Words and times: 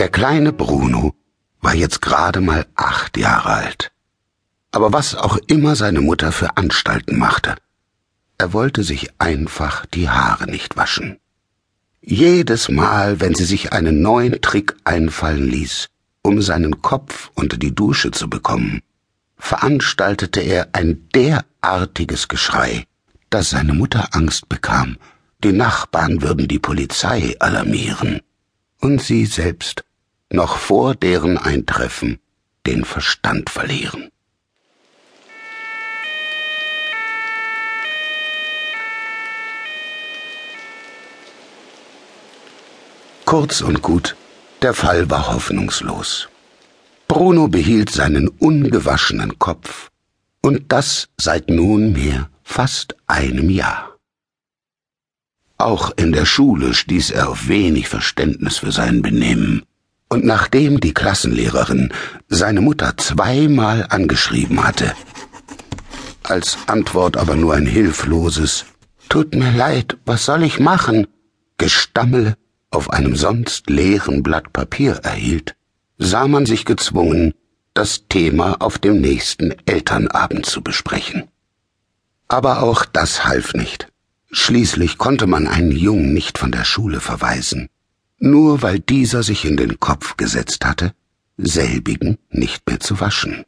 Der 0.00 0.08
kleine 0.08 0.54
Bruno 0.54 1.14
war 1.60 1.74
jetzt 1.74 2.00
gerade 2.00 2.40
mal 2.40 2.64
acht 2.74 3.18
Jahre 3.18 3.50
alt. 3.50 3.92
Aber 4.72 4.94
was 4.94 5.14
auch 5.14 5.36
immer 5.46 5.76
seine 5.76 6.00
Mutter 6.00 6.32
für 6.32 6.56
Anstalten 6.56 7.18
machte, 7.18 7.56
er 8.38 8.54
wollte 8.54 8.82
sich 8.82 9.10
einfach 9.18 9.84
die 9.84 10.08
Haare 10.08 10.50
nicht 10.50 10.78
waschen. 10.78 11.18
Jedes 12.00 12.70
Mal, 12.70 13.20
wenn 13.20 13.34
sie 13.34 13.44
sich 13.44 13.74
einen 13.74 14.00
neuen 14.00 14.40
Trick 14.40 14.74
einfallen 14.84 15.46
ließ, 15.46 15.88
um 16.22 16.40
seinen 16.40 16.80
Kopf 16.80 17.30
unter 17.34 17.58
die 17.58 17.74
Dusche 17.74 18.10
zu 18.10 18.30
bekommen, 18.30 18.80
veranstaltete 19.36 20.40
er 20.40 20.70
ein 20.72 21.10
derartiges 21.14 22.28
Geschrei, 22.28 22.86
dass 23.28 23.50
seine 23.50 23.74
Mutter 23.74 24.08
Angst 24.12 24.48
bekam, 24.48 24.96
die 25.44 25.52
Nachbarn 25.52 26.22
würden 26.22 26.48
die 26.48 26.58
Polizei 26.58 27.36
alarmieren, 27.38 28.22
und 28.80 29.02
sie 29.02 29.26
selbst 29.26 29.84
noch 30.32 30.58
vor 30.58 30.94
deren 30.94 31.38
Eintreffen 31.38 32.18
den 32.66 32.84
Verstand 32.84 33.50
verlieren. 33.50 34.10
Kurz 43.24 43.60
und 43.60 43.80
gut, 43.80 44.16
der 44.62 44.74
Fall 44.74 45.08
war 45.08 45.32
hoffnungslos. 45.32 46.28
Bruno 47.06 47.48
behielt 47.48 47.90
seinen 47.90 48.28
ungewaschenen 48.28 49.38
Kopf, 49.38 49.90
und 50.42 50.72
das 50.72 51.08
seit 51.16 51.48
nunmehr 51.48 52.28
fast 52.42 52.96
einem 53.06 53.50
Jahr. 53.50 53.96
Auch 55.58 55.92
in 55.96 56.12
der 56.12 56.24
Schule 56.24 56.72
stieß 56.74 57.10
er 57.10 57.28
auf 57.28 57.46
wenig 57.48 57.88
Verständnis 57.88 58.58
für 58.58 58.72
sein 58.72 59.02
Benehmen, 59.02 59.62
und 60.10 60.24
nachdem 60.24 60.80
die 60.80 60.92
Klassenlehrerin 60.92 61.92
seine 62.28 62.60
Mutter 62.60 62.98
zweimal 62.98 63.86
angeschrieben 63.88 64.62
hatte, 64.62 64.92
als 66.22 66.58
Antwort 66.66 67.16
aber 67.16 67.36
nur 67.36 67.54
ein 67.54 67.66
hilfloses 67.66 68.66
Tut 69.08 69.34
mir 69.34 69.50
leid, 69.50 69.96
was 70.04 70.24
soll 70.24 70.44
ich 70.44 70.60
machen? 70.60 71.08
Gestammel 71.58 72.36
auf 72.70 72.90
einem 72.90 73.16
sonst 73.16 73.68
leeren 73.68 74.22
Blatt 74.22 74.52
Papier 74.52 75.00
erhielt, 75.02 75.56
sah 75.98 76.28
man 76.28 76.46
sich 76.46 76.64
gezwungen, 76.64 77.34
das 77.74 78.06
Thema 78.08 78.60
auf 78.60 78.78
dem 78.78 79.00
nächsten 79.00 79.52
Elternabend 79.66 80.46
zu 80.46 80.62
besprechen. 80.62 81.24
Aber 82.28 82.62
auch 82.62 82.84
das 82.84 83.24
half 83.24 83.54
nicht. 83.54 83.88
Schließlich 84.30 84.96
konnte 84.96 85.26
man 85.26 85.48
einen 85.48 85.72
Jungen 85.72 86.14
nicht 86.14 86.38
von 86.38 86.52
der 86.52 86.64
Schule 86.64 87.00
verweisen, 87.00 87.68
nur 88.20 88.62
weil 88.62 88.78
dieser 88.78 89.22
sich 89.22 89.44
in 89.44 89.56
den 89.56 89.80
Kopf 89.80 90.16
gesetzt 90.16 90.64
hatte, 90.64 90.92
selbigen 91.36 92.18
nicht 92.30 92.66
mehr 92.68 92.78
zu 92.78 93.00
waschen. 93.00 93.44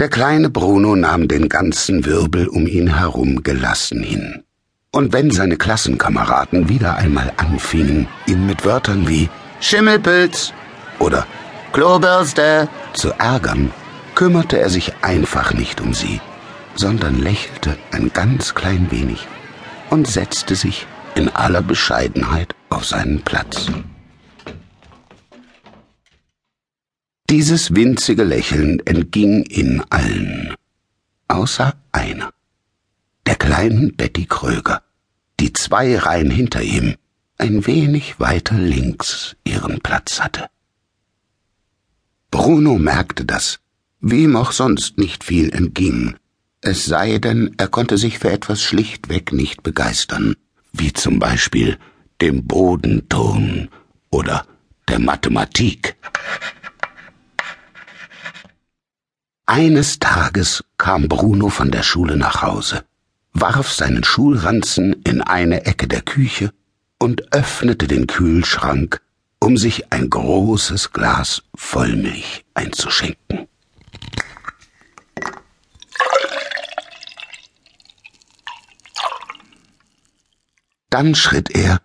Der 0.00 0.08
kleine 0.08 0.50
Bruno 0.50 0.96
nahm 0.96 1.28
den 1.28 1.48
ganzen 1.48 2.04
Wirbel 2.04 2.48
um 2.48 2.66
ihn 2.66 2.96
herum 2.96 3.42
gelassen 3.42 4.02
hin. 4.02 4.42
Und 4.92 5.12
wenn 5.12 5.30
seine 5.30 5.56
Klassenkameraden 5.56 6.68
wieder 6.68 6.96
einmal 6.96 7.32
anfingen, 7.36 8.08
ihn 8.26 8.46
mit 8.46 8.64
Wörtern 8.64 9.08
wie 9.08 9.28
Schimmelpilz 9.60 10.52
oder 10.98 11.26
Klobürste 11.72 12.68
zu 12.94 13.10
ärgern, 13.12 13.70
kümmerte 14.16 14.58
er 14.58 14.70
sich 14.70 14.94
einfach 15.02 15.54
nicht 15.54 15.80
um 15.80 15.94
sie, 15.94 16.20
sondern 16.74 17.16
lächelte 17.16 17.76
ein 17.92 18.10
ganz 18.12 18.54
klein 18.54 18.90
wenig 18.90 19.28
und 19.90 20.08
setzte 20.08 20.56
sich 20.56 20.86
in 21.14 21.28
aller 21.28 21.62
Bescheidenheit 21.62 22.54
auf 22.70 22.86
seinen 22.86 23.20
Platz. 23.22 23.66
Dieses 27.28 27.74
winzige 27.74 28.24
Lächeln 28.24 28.80
entging 28.86 29.44
ihnen 29.44 29.84
allen, 29.90 30.54
außer 31.28 31.74
einer 31.92 32.32
der 33.26 33.36
kleinen 33.36 33.94
Betty 33.94 34.26
Kröger, 34.26 34.82
die 35.38 35.52
zwei 35.52 35.96
Reihen 35.96 36.30
hinter 36.30 36.62
ihm, 36.62 36.96
ein 37.38 37.66
wenig 37.66 38.18
weiter 38.18 38.58
links 38.58 39.36
ihren 39.44 39.80
Platz 39.80 40.20
hatte. 40.20 40.48
Bruno 42.30 42.78
merkte 42.78 43.24
das, 43.24 43.60
wie 44.00 44.24
ihm 44.24 44.36
auch 44.36 44.52
sonst 44.52 44.98
nicht 44.98 45.22
viel 45.22 45.50
entging, 45.50 46.16
es 46.62 46.84
sei 46.84 47.18
denn, 47.18 47.54
er 47.56 47.68
konnte 47.68 47.96
sich 47.96 48.18
für 48.18 48.30
etwas 48.30 48.62
schlichtweg 48.62 49.32
nicht 49.32 49.62
begeistern, 49.62 50.34
wie 50.72 50.92
zum 50.92 51.18
Beispiel 51.18 51.78
dem 52.20 52.46
Bodenton 52.46 53.68
oder 54.10 54.46
der 54.88 54.98
Mathematik. 54.98 55.96
Eines 59.46 59.98
Tages 59.98 60.64
kam 60.78 61.08
Bruno 61.08 61.48
von 61.48 61.70
der 61.70 61.82
Schule 61.82 62.16
nach 62.16 62.42
Hause 62.42 62.84
warf 63.32 63.72
seinen 63.72 64.04
Schulranzen 64.04 64.94
in 65.04 65.22
eine 65.22 65.64
Ecke 65.66 65.86
der 65.88 66.02
Küche 66.02 66.52
und 66.98 67.32
öffnete 67.32 67.86
den 67.86 68.06
Kühlschrank, 68.06 69.00
um 69.38 69.56
sich 69.56 69.92
ein 69.92 70.10
großes 70.10 70.92
Glas 70.92 71.42
Vollmilch 71.54 72.44
einzuschenken. 72.54 73.46
Dann 80.90 81.14
schritt 81.14 81.50
er, 81.54 81.80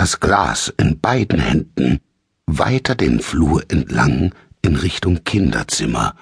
das 0.00 0.18
Glas 0.18 0.72
in 0.78 0.98
beiden 0.98 1.38
Händen, 1.40 2.00
weiter 2.46 2.94
den 2.94 3.20
Flur 3.20 3.62
entlang 3.70 4.34
in 4.62 4.76
Richtung 4.76 5.24
Kinderzimmer, 5.24 6.16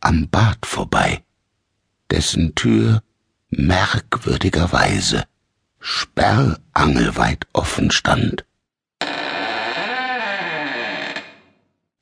am 0.00 0.28
Bad 0.28 0.66
vorbei, 0.66 1.24
dessen 2.10 2.54
Tür 2.54 3.02
merkwürdigerweise 3.48 5.24
sperrangelweit 5.80 7.46
offen 7.54 7.90
stand. 7.90 8.44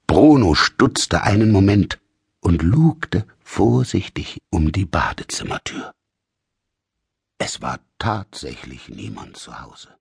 Bruno 0.09 0.57
stutzte 0.57 1.23
einen 1.23 1.53
Moment 1.53 2.01
und 2.41 2.61
lugte 2.63 3.25
vorsichtig 3.39 4.43
um 4.51 4.73
die 4.73 4.85
Badezimmertür. 4.85 5.93
Es 7.39 7.63
war 7.63 7.79
tatsächlich 8.01 8.89
niemand 8.89 9.37
zu 9.37 9.61
Hause. 9.61 9.95